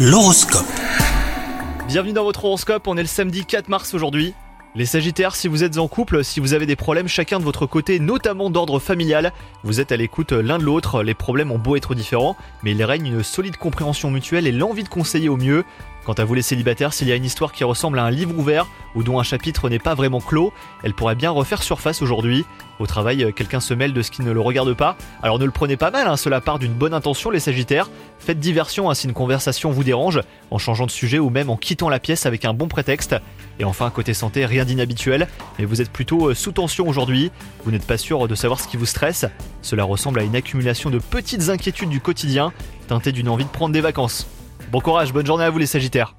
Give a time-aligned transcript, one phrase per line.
[0.00, 0.64] L'horoscope.
[1.88, 4.32] Bienvenue dans votre horoscope, on est le samedi 4 mars aujourd'hui.
[4.76, 7.66] Les Sagittaires, si vous êtes en couple, si vous avez des problèmes chacun de votre
[7.66, 9.32] côté, notamment d'ordre familial,
[9.64, 12.84] vous êtes à l'écoute l'un de l'autre, les problèmes ont beau être différents, mais il
[12.84, 15.64] règne une solide compréhension mutuelle et l'envie de conseiller au mieux.
[16.08, 18.32] Quant à vous les célibataires, s'il y a une histoire qui ressemble à un livre
[18.34, 22.46] ouvert ou dont un chapitre n'est pas vraiment clos, elle pourrait bien refaire surface aujourd'hui.
[22.78, 24.96] Au travail, quelqu'un se mêle de ce qui ne le regarde pas.
[25.22, 27.90] Alors ne le prenez pas mal, hein, cela part d'une bonne intention les Sagittaires.
[28.20, 31.58] Faites diversion hein, si une conversation vous dérange, en changeant de sujet ou même en
[31.58, 33.14] quittant la pièce avec un bon prétexte.
[33.58, 35.28] Et enfin, côté santé, rien d'inhabituel,
[35.58, 37.30] mais vous êtes plutôt euh, sous tension aujourd'hui.
[37.66, 39.26] Vous n'êtes pas sûr de savoir ce qui vous stresse.
[39.60, 42.54] Cela ressemble à une accumulation de petites inquiétudes du quotidien,
[42.86, 44.26] teintées d'une envie de prendre des vacances.
[44.70, 46.14] Bon courage, bonne journée à vous les Sagittaires